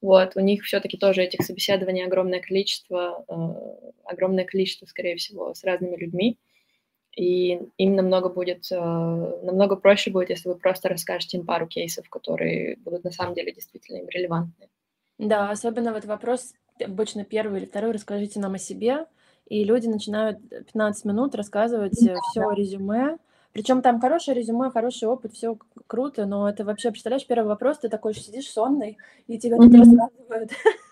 [0.00, 5.62] Вот, у них все-таки тоже этих собеседований огромное количество, э, огромное количество, скорее всего, с
[5.62, 6.38] разными людьми.
[7.16, 12.08] И им намного будет, э, намного проще будет, если вы просто расскажете им пару кейсов,
[12.08, 14.68] которые будут на самом деле действительно им релевантны.
[15.18, 19.06] Да, особенно вот вопрос, обычно первый или второй, расскажите нам о себе,
[19.46, 22.54] и люди начинают 15 минут рассказывать да, все да.
[22.54, 23.18] резюме,
[23.52, 27.90] причем там хорошее резюме, хороший опыт, все круто, но это вообще, представляешь, первый вопрос, ты
[27.90, 28.96] такой сидишь сонный,
[29.26, 29.70] и тебе mm-hmm.
[29.70, 30.52] тут рассказывают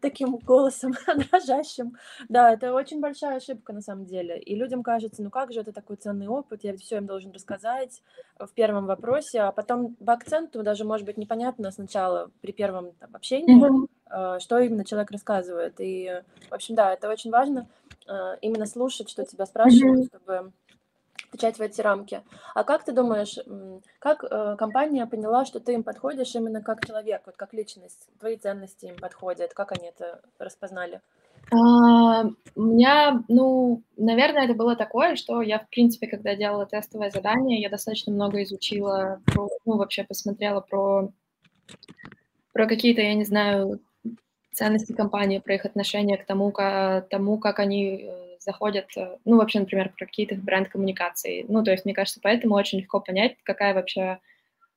[0.00, 0.94] таким голосом
[1.30, 1.96] дрожащим.
[2.28, 4.38] Да, это очень большая ошибка на самом деле.
[4.38, 8.02] И людям кажется, ну как же это такой ценный опыт, я все им должен рассказать
[8.38, 13.14] в первом вопросе, а потом по акценту даже может быть непонятно сначала при первом там,
[13.14, 14.40] общении, mm-hmm.
[14.40, 15.74] что именно человек рассказывает.
[15.78, 17.68] И, в общем, да, это очень важно
[18.06, 20.18] э, именно слушать, что тебя спрашивают, mm-hmm.
[20.22, 20.52] чтобы
[21.34, 22.22] отвечать в эти рамки.
[22.54, 23.38] А как ты думаешь,
[23.98, 28.36] как э, компания поняла, что ты им подходишь именно как человек, вот как личность, твои
[28.36, 31.00] ценности им подходят, как они это распознали?
[31.52, 37.10] А, у меня, ну, наверное, это было такое, что я, в принципе, когда делала тестовое
[37.10, 41.10] задание, я достаточно много изучила, про, ну, вообще посмотрела про,
[42.52, 43.80] про какие-то, я не знаю,
[44.52, 49.36] ценности компании, про их отношение к тому, к тому как они э, заходят, э, ну,
[49.38, 51.44] вообще, например, про какие-то бренд-коммуникации.
[51.48, 54.18] Ну, то есть, мне кажется, поэтому очень легко понять, какая вообще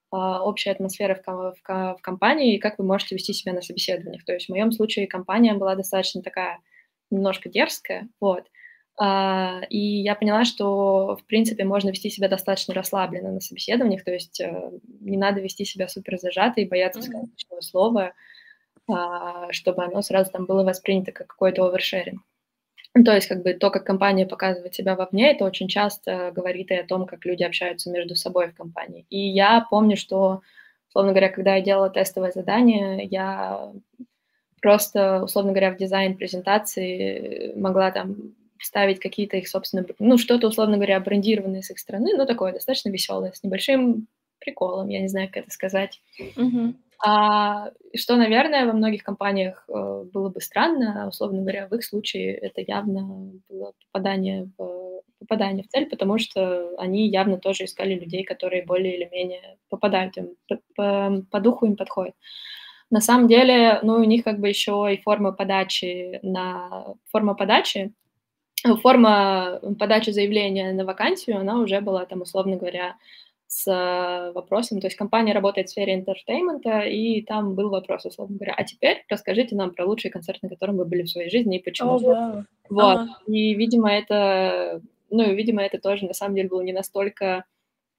[0.10, 4.23] а, общая атмосфера в, в, в компании и как вы можете вести себя на собеседованиях.
[4.23, 6.60] То есть в моем случае компания была достаточно такая
[7.12, 8.45] немножко дерзкая, вот.
[8.99, 14.12] А, и я поняла, что, в принципе, можно вести себя достаточно расслабленно на собеседованиях, то
[14.12, 17.62] есть э, не надо вести себя супер зажато и бояться сказать mm-hmm.
[17.62, 18.13] слова,
[18.89, 22.21] а, чтобы оно сразу там было воспринято как какой-то овершеринг.
[22.97, 26.71] Ну, то есть как бы то, как компания показывает себя вовне, это очень часто говорит
[26.71, 29.05] и о том, как люди общаются между собой в компании.
[29.12, 30.41] И я помню, что,
[30.89, 33.71] условно говоря, когда я делала тестовое задание, я
[34.63, 40.77] просто, условно говоря, в дизайн презентации могла там вставить какие-то их собственные, ну, что-то, условно
[40.77, 44.07] говоря, брендированное с их стороны, но такое достаточно веселое, с небольшим
[44.39, 46.01] приколом, я не знаю, как это сказать.
[46.19, 46.73] Mm-hmm.
[46.99, 52.33] А, что, наверное, во многих компаниях э, было бы странно, условно говоря, в их случае
[52.33, 58.23] это явно было попадание в, попадание в цель, потому что они явно тоже искали людей,
[58.23, 62.15] которые более или менее попадают им, по, по, по духу им подходят.
[62.89, 67.93] На самом деле, ну, у них как бы еще и форма подачи на форма подачи,
[68.81, 72.95] форма подачи заявления на вакансию, она уже была там, условно говоря,
[73.47, 78.05] с э, вопросом, то есть компания работает в сфере entertainment а, и там был вопрос,
[78.05, 81.29] условно говоря, а теперь расскажите нам про лучший концерт, на котором вы были в своей
[81.29, 81.97] жизни и почему.
[81.97, 82.43] Oh, wow.
[82.69, 83.17] Вот, ага.
[83.27, 87.45] и, видимо, это, ну, видимо, это тоже, на самом деле, был не настолько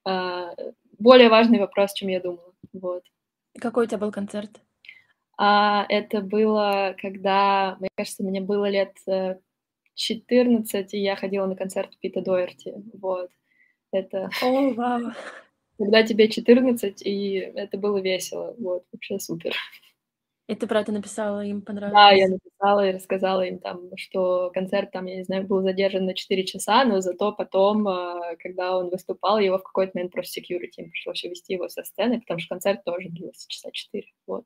[0.07, 3.03] uh, более важный вопрос, чем я думала, вот.
[3.59, 4.61] Какой у тебя был концерт?
[5.35, 8.95] А, это было, когда, мне кажется, мне было лет
[9.95, 13.31] 14, э, и я ходила на концерт Пита Доерти, вот.
[13.91, 14.29] Это...
[14.41, 15.11] О, вау.
[15.77, 18.53] Когда тебе 14, и это было весело.
[18.59, 19.53] Вот, вообще супер.
[20.47, 21.93] И ты про это написала, им понравилось?
[21.93, 26.05] Да, я написала и рассказала им там, что концерт там, я не знаю, был задержан
[26.05, 30.41] на 4 часа, но зато потом, а, когда он выступал, его в какой-то момент просто
[30.41, 34.45] security им пришлось увести его со сцены, потому что концерт тоже длился часа 4, вот.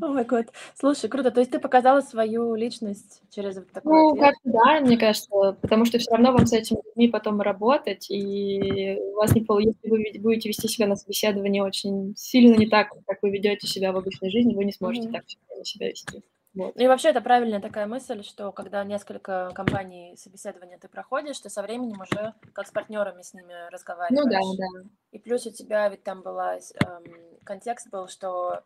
[0.00, 0.46] О май год.
[0.78, 1.30] Слушай, круто.
[1.30, 5.84] То есть ты показала свою личность через вот такой Ну, как-то да, мне кажется, потому
[5.84, 10.18] что все равно вам с этими людьми потом работать, и у вас не получится, если
[10.18, 13.96] вы будете вести себя на собеседовании очень сильно не так, как вы ведете себя в
[13.96, 15.24] обычной жизни, вы не сможете так
[15.64, 16.22] себя вести.
[16.54, 16.74] Вот.
[16.74, 21.48] Ну и вообще это правильная такая мысль, что когда несколько компаний собеседования ты проходишь, ты
[21.48, 24.24] со временем уже как с партнерами с ними разговариваешь.
[24.24, 24.88] Ну да, да.
[25.12, 27.04] И плюс у тебя ведь там была эм,
[27.44, 28.64] контекст был, что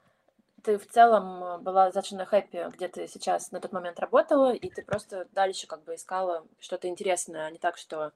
[0.64, 4.83] ты в целом была достаточно хэппи, где ты сейчас на тот момент работала, и ты
[4.83, 8.12] просто дальше как бы искала что-то интересное, а не так, что...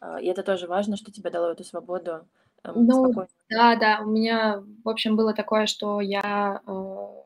[0.00, 2.26] Э, и это тоже важно, что тебе дало эту свободу.
[2.64, 3.28] Э, ну, спокойно.
[3.48, 6.60] да, да, у меня, в общем, было такое, что я...
[6.66, 7.21] Э,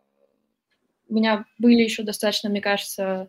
[1.17, 3.29] меня были еще достаточно, мне кажется,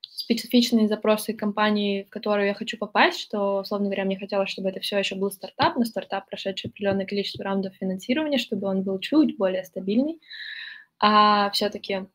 [0.00, 4.80] специфичные запросы компании, в которую я хочу попасть, что, условно говоря, мне хотелось, чтобы это
[4.80, 9.36] все еще был стартап, но стартап, прошедший определенное количество раундов финансирования, чтобы он был чуть
[9.36, 10.20] более стабильный,
[10.98, 12.06] а все-таки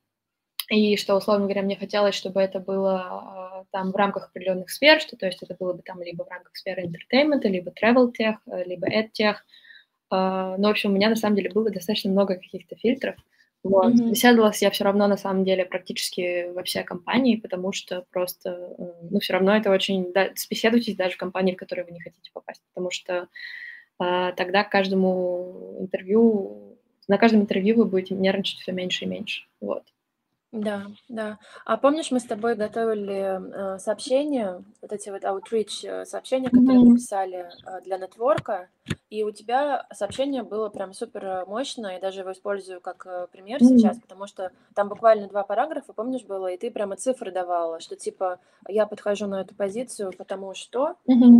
[0.69, 4.99] и что, условно говоря, мне хотелось, чтобы это было а, там в рамках определенных сфер,
[4.99, 8.11] что, то есть это было бы там либо в рамках сферы entertainment а, либо travel
[8.11, 9.35] tech, либо edtech.
[10.13, 13.15] Э, но, в общем, у меня на самом деле было достаточно много каких-то фильтров,
[13.65, 13.95] вот.
[13.95, 14.11] Mm-hmm.
[14.11, 18.75] Беседовалась я все равно, на самом деле, практически во всей компании, потому что просто,
[19.09, 20.13] ну, все равно это очень...
[20.13, 23.27] Да, собеседуйтесь даже в компании, в которую вы не хотите попасть, потому что
[23.97, 29.45] а, тогда к каждому интервью, на каждом интервью вы будете нервничать все меньше и меньше,
[29.59, 29.83] вот.
[30.51, 31.39] Да, да.
[31.65, 36.81] А помнишь, мы с тобой готовили, э, сообщения, вот эти вот outreach, э, сообщения, которые
[36.81, 36.95] мы Мгм.
[36.97, 38.69] писали, э, для нетворка,
[39.09, 41.93] и у тебя сообщение было прям супер, мощное.
[41.93, 46.23] Я даже его использую как, э, пример сейчас, потому что там буквально 2 параграфа, помнишь,
[46.23, 50.95] было, и ты прямо цифры давала, что типа я подхожу на эту позицию, потому что,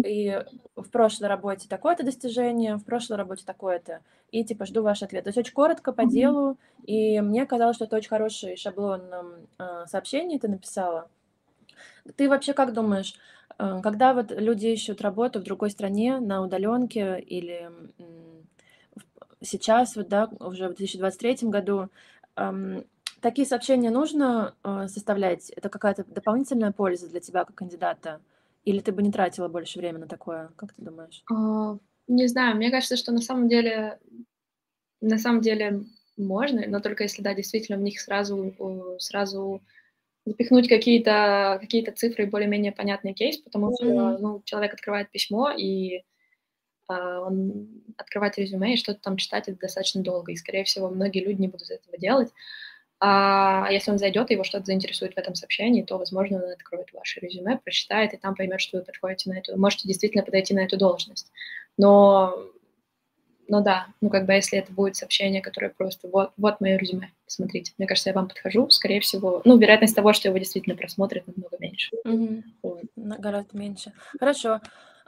[0.05, 0.43] и
[0.75, 5.23] в прошлой работе такое-то достижение, в прошлой работе такое-то, и типа жду ваш ответ.
[5.23, 9.01] То есть очень коротко, по делу, и мне казалось, что это очень хороший шаблон,
[9.59, 11.09] э, сообщений ты написала.
[12.15, 13.15] Ты вообще как думаешь,
[13.57, 17.69] когда вот люди ищут работу в другой стране на удалёнке или,
[19.41, 21.89] сейчас вот, да, уже в 2023 году,
[22.37, 22.85] эм,
[23.21, 25.49] такие сообщения нужно, э, составлять?
[25.51, 28.21] Это какая-то дополнительная польза для тебя как кандидата?
[28.65, 30.49] Или ты бы не тратила больше время на такое?
[30.57, 31.23] Как ты думаешь?
[31.31, 31.77] А,
[32.07, 33.99] не знаю, мне кажется, что на самом деле
[35.01, 35.83] на самом деле
[36.17, 39.61] можно, но только если, да, действительно в них сразу, э, сразу
[40.25, 43.85] запихнуть какие-то какие-то цифры и более-менее понятный кейс, потому что,
[44.19, 46.03] ну, человек открывает письмо, и,
[46.87, 51.23] а, он открывает резюме, и что-то там читать- это достаточно долго, и, скорее всего, многие
[51.25, 52.29] люди не будут этого делать.
[52.99, 56.93] А если он зайдет, и его что-то заинтересует в этом сообщении, то, возможно, он откроет
[56.93, 60.61] ваше резюме, прочитает и там поймет, что вы подходите на эту можете действительно подойти на
[60.65, 61.31] эту должность.
[61.77, 62.35] Но
[63.47, 67.11] но да, ну, как бы, если это будет сообщение, которое просто: "Вот вот моё резюме,
[67.25, 67.73] посмотрите".
[67.77, 71.57] Мне кажется, я вам подхожу, скорее всего, ну, вероятность того, что его действительно просмотрят, намного
[71.59, 71.91] меньше.
[72.05, 72.43] Мгм.
[72.63, 72.81] Вот.
[72.95, 73.93] Гораздо меньше.
[74.19, 74.61] Хорошо.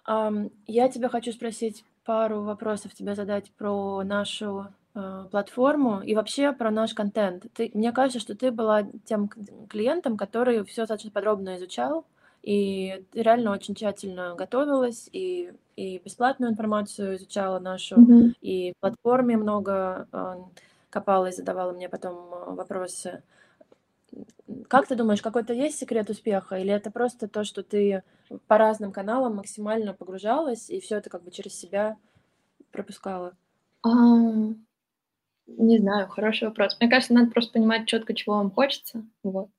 [0.06, 6.54] Ам, я тебя хочу спросить пару вопросов тебе задать про нашу, э, платформу и вообще
[6.54, 7.45] про наш контент.
[7.54, 9.30] Ты мне кажется, что ты была тем
[9.69, 12.06] клиентом, который всё достаточно подробно изучал,
[12.47, 18.33] и реально очень тщательно готовилась, и и бесплатную информацию изучала нашу, Мгм.
[18.41, 20.36] и в платформе много, э,
[20.89, 23.23] копалась, задавала мне потом, э, вопросы.
[24.69, 28.03] Как ты думаешь, какой-то есть секрет успеха, или это просто то, что ты
[28.47, 31.97] по разным каналам максимально погружалась и всё это как бы через себя
[32.71, 33.36] пропускала?
[33.83, 34.65] Ам,
[35.47, 36.77] не знаю, хороший вопрос.
[36.79, 39.05] Мне кажется, надо просто понимать чётко, чего вам хочется.
[39.23, 39.49] Вот.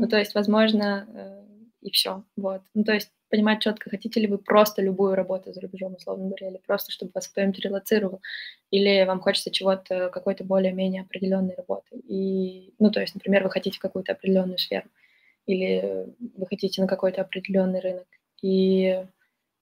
[0.00, 0.08] Ну, Мгм.
[0.08, 1.44] то есть, возможно, э,
[1.82, 2.24] и всё.
[2.36, 2.62] Вот.
[2.74, 6.48] Ну, то есть понимать чётко, хотите ли вы просто любую работу за рубежом, условно говоря,
[6.50, 8.20] или просто чтобы вас кто-нибудь релоцировал,
[8.70, 11.96] или вам хочется чего-то, какой-то более-менее определённой работы.
[12.08, 14.88] И, ну, то есть, например, вы хотите какую-то определённую сферу,
[15.46, 18.06] или вы хотите на какой-то определённый рынок.
[18.42, 19.04] И,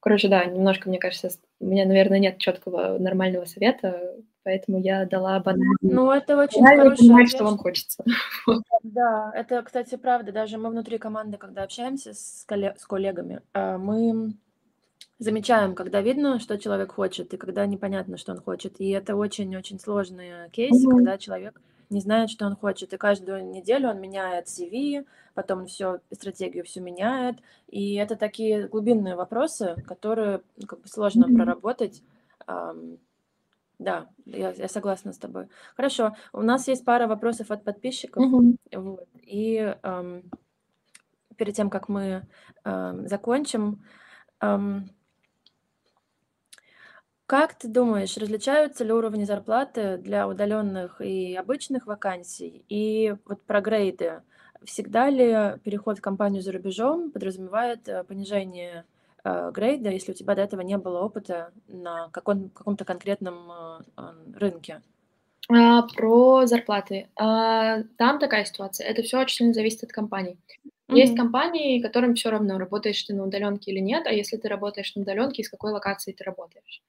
[0.00, 1.30] короче, да, немножко, мне кажется,
[1.60, 6.90] у меня, наверно, нет чёткого нормального совета, поэтому я дала банальный Ну, это очень банальный
[6.90, 8.04] хороший понимать, что вам хочется.
[8.82, 10.32] Да, это, кстати, правда.
[10.32, 14.34] Даже мы внутри команды, когда общаемся с колле с коллегами, э, мы
[15.18, 18.80] замечаем, когда видно, что человек хочет, и когда непонятно, что он хочет.
[18.80, 20.88] И это очень-очень сложные кейсы, Мгм.
[20.88, 26.00] когда человек не знает, что он хочет, и каждую неделю он меняет CV, потом всё,
[26.12, 27.36] стратегию всю меняет.
[27.68, 31.36] И это такие глубинные вопросы, которые, ну, как бы сложно Мгм.
[31.36, 32.02] проработать.
[33.80, 35.48] Да, я я согласна с тобой.
[35.74, 38.22] Хорошо, у нас есть пара вопросов от подписчиков.
[38.22, 38.56] Мгм.
[38.74, 39.08] Вот.
[39.22, 40.22] И, ам,
[41.36, 42.28] перед тем, как мы,
[42.64, 43.84] ам, закончим,
[44.40, 44.90] ам
[47.26, 52.64] Как ты думаешь, различаются ли уровни зарплаты для удалённых и обычных вакансий?
[52.68, 54.22] И вот про грейды.
[54.64, 58.84] Всегда ли переход в компанию за рубежом подразумевает, э, понижение,
[59.24, 63.50] грейда, если у тебя до этого не было опыта на каком каком-то конкретном,
[63.96, 64.82] э, рынке?
[65.48, 67.08] А, про зарплаты.
[67.16, 68.86] А, там такая ситуация.
[68.86, 70.38] Это всё очень сильно зависит от компаний.
[70.92, 71.16] Есть Мгм.
[71.16, 75.02] компании, которым всё равно, работаешь ты на удалёнке или нет, а если ты работаешь на
[75.02, 76.82] удалёнке, из какой локации ты работаешь.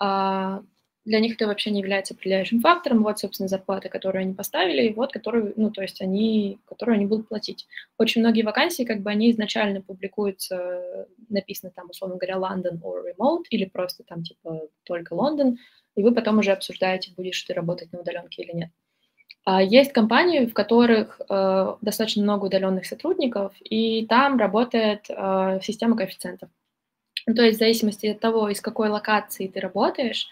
[0.00, 0.62] А,
[1.08, 3.02] для них это вообще не является определяющим фактором.
[3.02, 7.06] Вот, собственно, зарплата, которую они поставили, и вот которую, ну, то есть они которую они
[7.06, 7.66] будут платить.
[7.98, 13.44] Очень многие вакансии, как бы, они изначально публикуются, написано там, условно говоря, London or remote
[13.50, 15.58] или просто там типа только Лондон,
[15.96, 18.70] и вы потом уже обсуждаете, будешь ты работать на удалёнке или нет.
[19.44, 25.96] А есть компании, в которых, э, достаточно много удалённых сотрудников, и там работает, э, система
[25.96, 26.50] коэффициентов.
[27.26, 30.28] То есть в зависимости от того, из какой локации ты работаешь,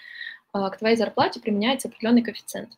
[0.53, 2.71] к твоей зарплате применяется определённый коэффициент.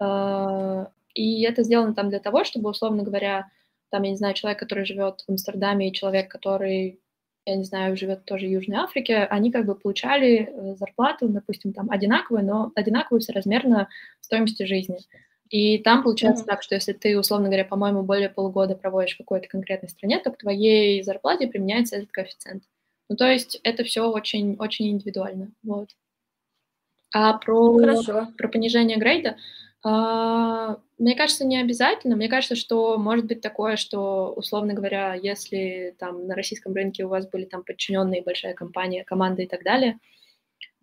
[0.00, 3.48] А, и это сделано там для того, чтобы, условно говоря,
[3.90, 7.00] там, я не знаю, человек, который живёт в Амстердаме, и человек, который,
[7.46, 11.72] я не знаю, живёт тоже в Южной Африке, они как бы получали, э, зарплату, допустим,
[11.74, 13.88] там одинаковую, но одинаковую соразмерно
[14.20, 14.98] стоимости жизни.
[15.50, 16.48] И там получается Мгм.
[16.48, 20.30] так, что если ты, условно говоря, по-моему, более полугода проводишь в какой-то конкретной стране, то
[20.32, 22.64] к твоей зарплате применяется этот коэффициент.
[23.10, 25.52] Ну, то есть это всё очень очень индивидуально.
[25.64, 25.90] Вот.
[27.14, 28.26] А про Хорошо.
[28.36, 29.36] про понижение грейда,
[29.86, 32.16] А, мне кажется, не обязательно.
[32.16, 37.08] Мне кажется, что может быть такое, что, условно говоря, если там на российском рынке у
[37.08, 39.98] вас были там подчиненные, большая компания, команда и так далее,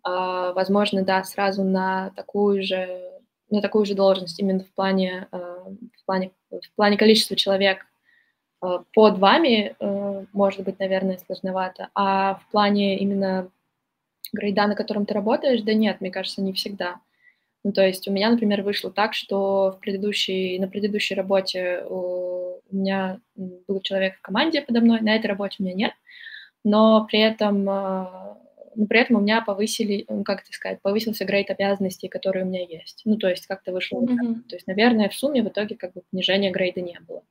[0.04, 3.00] а, возможно, да, сразу на такую же
[3.50, 5.38] на такую же должность именно в плане, а,
[6.00, 7.86] в плане, в плане количества человек
[8.94, 9.74] под вами,
[10.32, 13.50] может быть, наверное, сложновато, а в плане именно
[14.32, 17.00] грейда, на котором ты работаешь, да нет, мне кажется, не всегда.
[17.64, 22.60] Ну, то есть у меня, например, вышло так, что в предыдущей, на предыдущей работе у
[22.70, 25.92] меня был человек в команде подо мной, на этой работе у меня нет,
[26.64, 28.38] но при этом, а,
[28.74, 32.64] но при этом у меня повысили, как это сказать, повысился грейд обязанностей, которые у меня
[32.64, 33.02] есть.
[33.04, 34.00] Ну, то есть как-то вышло.
[34.00, 34.42] Mm-hmm.
[34.48, 37.22] То есть, наверное, в сумме в итоге как бы понижения грейда не было.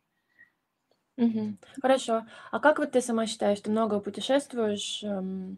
[1.17, 1.57] Угу.
[1.81, 2.25] Хорошо.
[2.51, 5.03] А как вот ты сама считаешь, ты много путешествуешь?
[5.03, 5.57] Эм,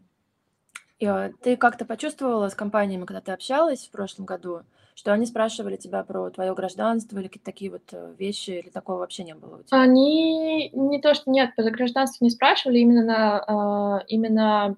[0.98, 4.62] и, а, ты как-то почувствовала с компаниями, когда ты общалась в прошлом году,
[4.94, 8.98] что они спрашивали тебя про твое гражданство или какие-то такие вот э, вещи, или такого
[8.98, 9.80] вообще не было у тебя?
[9.80, 14.76] Они не то, что нет, про гражданство не спрашивали, именно на, э, именно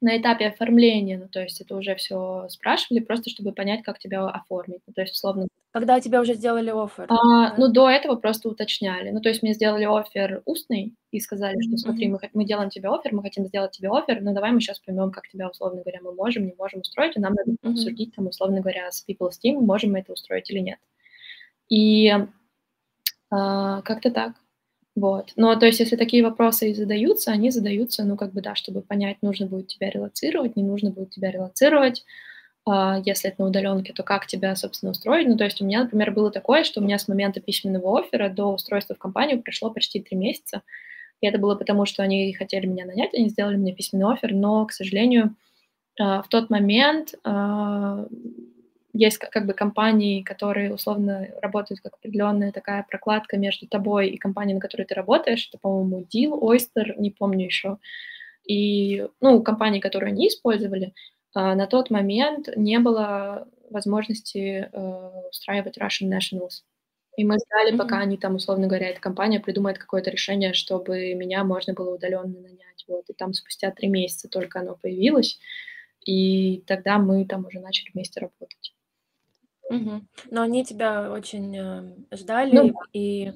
[0.00, 4.26] на этапе оформления, ну, то есть это уже все спрашивали, просто чтобы понять, как тебя
[4.28, 4.80] оформить.
[4.86, 5.48] Ну, то есть, условно...
[5.72, 7.06] Когда тебя уже сделали офер?
[7.08, 7.54] А, да?
[7.58, 9.10] Ну, до этого просто уточняли.
[9.10, 12.18] Ну, то есть мне сделали офер устный и сказали, что смотри, mm-hmm.
[12.22, 15.10] мы, мы делаем тебе офер, мы хотим сделать тебе офер, но давай мы сейчас поймем,
[15.10, 17.70] как тебя, условно говоря, мы можем, не можем устроить, и нам надо mm-hmm.
[17.70, 20.78] обсудить, там, условно говоря, с People's Team, можем мы это устроить или нет.
[21.68, 22.12] И
[23.30, 24.34] а, как-то так.
[24.98, 25.32] Вот.
[25.36, 28.82] Но то есть, если такие вопросы и задаются, они задаются, ну, как бы, да, чтобы
[28.82, 32.04] понять, нужно будет тебя релацировать, не нужно будет тебя релацировать.
[32.66, 35.28] А, если это на удаленке, то как тебя, собственно, устроить?
[35.28, 38.28] Ну, то есть у меня, например, было такое, что у меня с момента письменного оффера
[38.28, 40.62] до устройства в компанию прошло почти три месяца.
[41.20, 44.66] И это было потому, что они хотели меня нанять, они сделали мне письменный офер, но,
[44.66, 45.36] к сожалению,
[46.00, 48.04] а, в тот момент а,
[48.98, 54.54] есть как бы компании, которые условно работают как определенная такая прокладка между тобой и компанией,
[54.54, 55.48] на которой ты работаешь.
[55.48, 57.78] Это, по-моему, Deal, Oyster, не помню еще.
[58.44, 60.94] И, ну, компании, которые они использовали,
[61.34, 66.64] а, на тот момент не было возможности э, устраивать Russian Nationals.
[67.16, 67.78] И мы ждали, mm-hmm.
[67.78, 72.40] пока они там, условно говоря, эта компания придумает какое-то решение, чтобы меня можно было удаленно
[72.40, 72.84] нанять.
[72.88, 73.08] Вот.
[73.10, 75.38] И там спустя три месяца только оно появилось,
[76.04, 78.72] и тогда мы там уже начали вместе работать.
[79.70, 80.08] Мгм.
[80.30, 82.16] Но они тебя очень, э,
[82.50, 82.88] Ну ждали, да.
[82.92, 83.32] и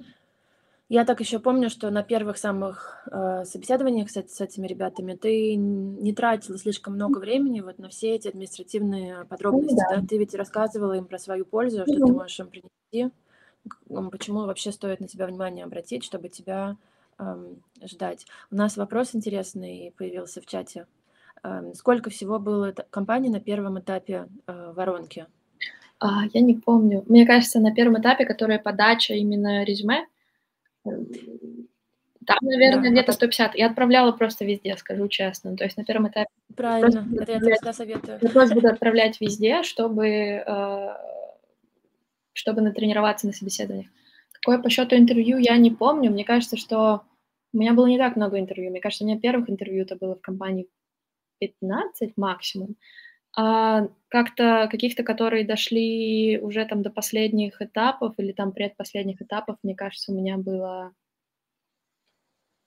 [0.88, 5.56] я так еще помню, что на первых самых, э, собеседованиях с с этими ребятами ты
[5.56, 10.00] не тратила слишком много времени вот на все эти административные Ну подробности, да.
[10.00, 10.02] да.
[10.08, 13.14] Ты ведь рассказывала им про свою пользу, что ты можешь им принести,
[14.10, 16.76] почему вообще стоит на тебя внимание обратить, чтобы тебя,
[17.18, 18.26] эм, ждать.
[18.50, 20.86] У нас вопрос интересный появился в чате.
[21.44, 25.26] Эм, сколько всего было компаний на первом этапе, э, воронки?
[26.02, 27.04] А, я не помню.
[27.06, 30.08] Мне кажется, на первом этапе, которая подача именно резюме,
[30.84, 31.06] эм,
[32.26, 33.54] там, наверное, да, где-то 150.
[33.54, 35.56] Я отправляла просто везде, скажу честно.
[35.56, 36.28] То есть на первом этапе...
[36.56, 38.18] Правильно, это я всегда советую.
[38.20, 40.88] Я просто буду отправлять везде, чтобы, э,
[42.32, 43.88] чтобы натренироваться на собеседованиях.
[44.32, 46.10] Какое по счету интервью, я не помню.
[46.10, 47.02] Мне кажется, что
[47.52, 48.70] у меня было не так много интервью.
[48.70, 50.66] Мне кажется, у меня первых интервью это было в компании
[51.38, 52.74] 15 максимум.
[53.34, 59.74] А как-то каких-то, которые дошли уже там до последних этапов или там предпоследних этапов, мне
[59.74, 60.92] кажется, у меня было,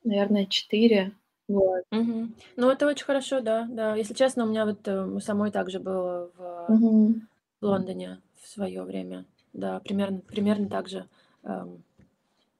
[0.04, 1.12] наверное, четыре.
[1.48, 1.84] Вот.
[1.92, 2.30] Угу.
[2.56, 3.96] Ну, это очень хорошо, да, да.
[3.96, 7.16] Если честно, у меня вот э, самой также было в угу.
[7.62, 9.26] Лондоне в свое время.
[9.54, 11.08] Да, примерно, примерно так же.
[11.44, 11.84] Эм,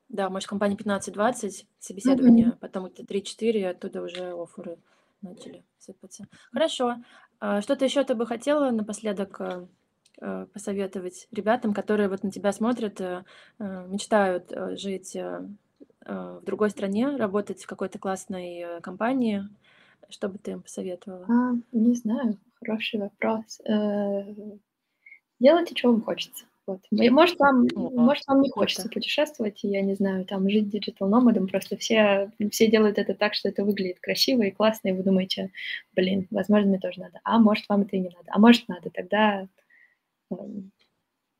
[0.10, 2.58] да, может, компания 15-20 собеседования, угу.
[2.60, 4.78] потом это 3-4, оттуда уже оферы
[5.22, 6.28] начали сыпаться.
[6.52, 6.98] Хорошо.
[7.40, 9.68] А что-то еще ты бы хотела напоследок э,
[10.22, 13.24] э, посоветовать ребятам, которые вот на тебя смотрят, э,
[13.60, 15.16] мечтают жить
[16.06, 19.44] в другой стране, работать в какой-то классной компании?
[20.10, 21.26] Что бы ты им посоветовала?
[21.28, 23.60] А, не знаю, хороший вопрос.
[25.40, 26.46] Делайте, что вам хочется.
[26.68, 26.82] Вот.
[26.92, 31.33] Может, вам, может, вам не хочется путешествовать, и, я не знаю, там жить digital nomad
[31.33, 35.04] ом, просто все, все делают это так, что это выглядит красиво и классно, и вы
[35.04, 35.52] думаете,
[35.96, 37.20] блин, возможно, мне тоже надо.
[37.24, 38.30] А может, вам это и не надо.
[38.30, 38.90] А может, надо.
[38.90, 39.48] Тогда,
[40.32, 40.72] эм,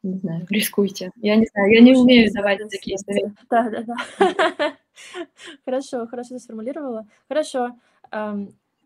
[0.04, 1.12] не знаю, рискуйте.
[1.16, 3.34] Я не знаю, я не умею давать такие советы.
[3.50, 3.98] Да, да, да.
[5.66, 7.08] Хорошо, хорошо ты сформулировала.
[7.28, 7.76] Хорошо.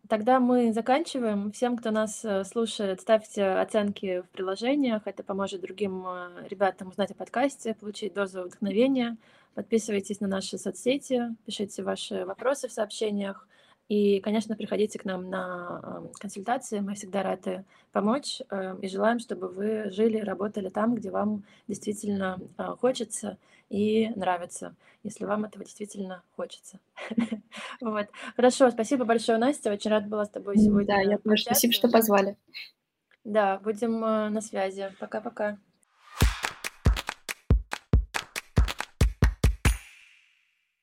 [0.10, 1.52] Тогда мы заканчиваем.
[1.52, 5.04] Всем, кто нас э, слушает, ставьте оценки в приложениях.
[5.06, 9.18] Это поможет другим э, ребятам узнать о подкасте, получить дозу вдохновения.
[9.54, 13.48] Подписывайтесь на наши соцсети, пишите ваши вопросы в сообщениях.
[13.88, 16.80] И, конечно, приходите к нам на ам, консультации.
[16.80, 22.40] Мы всегда рады помочь э, и желаем, чтобы вы жили, работали там, где вам действительно
[22.80, 23.38] хочется
[23.70, 26.80] и нравится, если вам этого действительно хочется.
[27.82, 28.08] Вот.
[28.36, 29.72] Хорошо, спасибо большое, Настя.
[29.72, 31.44] Очень рада была с тобой Да, сегодня я тоже.
[31.44, 32.36] Спасибо, что позвали.
[33.24, 34.92] Да, будем э, на связи.
[35.00, 35.58] Пока-пока.